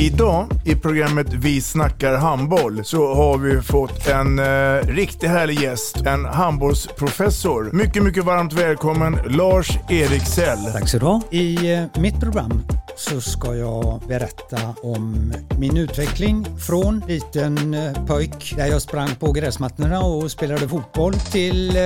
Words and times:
Idag 0.00 0.46
i 0.64 0.74
programmet 0.74 1.26
Vi 1.32 1.60
snackar 1.60 2.16
handboll 2.16 2.84
så 2.84 3.14
har 3.14 3.38
vi 3.38 3.62
fått 3.62 4.08
en 4.08 4.38
eh, 4.38 4.86
riktigt 4.86 5.30
härlig 5.30 5.60
gäst. 5.60 5.96
En 6.06 6.24
handbollsprofessor. 6.24 7.70
Mycket, 7.72 8.02
mycket 8.02 8.24
varmt 8.24 8.52
välkommen 8.52 9.18
Lars 9.28 9.78
Eriksell. 9.88 10.72
Tack 10.72 10.88
så 10.88 10.98
du 10.98 11.06
ha. 11.06 11.20
I 11.30 11.72
eh, 11.72 11.84
mitt 12.00 12.20
program 12.20 12.62
så 12.96 13.20
ska 13.20 13.54
jag 13.54 14.02
berätta 14.08 14.74
om 14.82 15.32
min 15.58 15.76
utveckling 15.76 16.46
från 16.58 17.02
liten 17.08 17.74
eh, 17.74 18.06
pojk 18.06 18.54
där 18.56 18.66
jag 18.66 18.82
sprang 18.82 19.08
på 19.14 19.32
gräsmattorna 19.32 20.00
och 20.00 20.30
spelade 20.30 20.68
fotboll 20.68 21.14
till 21.14 21.76
eh, 21.76 21.82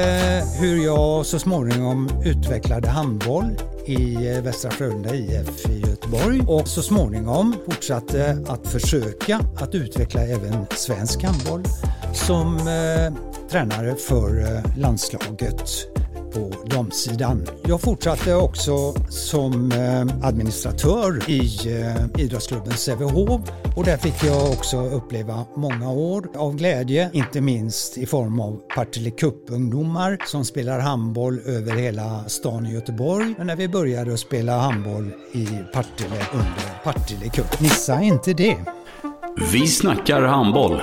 hur 0.61 0.85
jag 0.85 1.27
så 1.27 1.39
småningom 1.39 2.09
utvecklade 2.25 2.89
handboll 2.89 3.51
i 3.87 4.15
eh, 4.15 4.43
Västra 4.43 4.71
Frölunda 4.71 5.15
IF 5.15 5.69
i 5.69 5.81
Göteborg. 5.81 6.41
Och 6.47 6.69
så 6.69 6.83
småningom 6.83 7.57
fortsatte 7.65 8.45
att 8.49 8.67
försöka 8.67 9.41
att 9.57 9.75
utveckla 9.75 10.21
även 10.23 10.67
svensk 10.71 11.23
handboll 11.23 11.63
som 12.15 12.57
eh, 12.57 13.15
tränare 13.51 13.95
för 13.95 14.41
eh, 14.41 14.77
landslaget 14.77 15.63
på 16.35 16.53
damsidan. 16.67 17.47
Jag 17.65 17.81
fortsatte 17.81 18.35
också 18.35 18.93
som 19.09 19.73
eh, 19.73 20.29
administratör 20.29 21.31
i 21.31 21.41
eh, 21.41 22.23
idrottsklubben 22.25 22.73
Sävehof 22.73 23.41
och 23.77 23.85
där 23.85 23.97
fick 23.97 24.25
jag 24.25 24.51
också 24.51 24.77
uppleva 24.77 25.45
många 25.57 25.91
år 25.91 26.29
av 26.37 26.57
glädje, 26.57 27.11
inte 27.13 27.41
minst 27.41 27.99
i 27.99 28.07
form 28.07 28.41
av 28.41 28.61
Partille 28.75 29.11
Cup-ungdomar 29.11 30.19
som 30.27 30.45
spelar 30.45 30.81
handboll 30.81 31.41
över 31.47 31.73
hela 31.73 32.25
stan 32.29 32.67
i 32.67 32.75
Göteborg. 32.75 33.35
Men 33.39 33.47
när 33.47 33.57
vi 33.57 33.69
började 33.69 34.13
att 34.13 34.21
spela 34.21 34.59
handboll 34.59 35.11
i 35.33 35.47
Partille 35.73 36.27
under 36.33 36.83
Partille 36.85 37.29
Cup. 37.29 37.61
Missa 37.61 38.03
inte 38.03 38.33
det! 38.33 38.57
Vi 39.53 39.67
snackar 39.67 40.23
handboll. 40.23 40.83